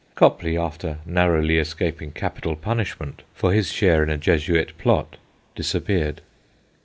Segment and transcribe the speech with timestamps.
[0.15, 5.17] Copley, after narrowly escaping capital punishment for his share in a Jesuit plot,
[5.53, 6.21] disappeared.